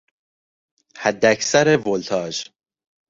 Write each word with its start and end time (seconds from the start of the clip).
حداکثر 0.97 1.77
ولتاژ 1.77 2.45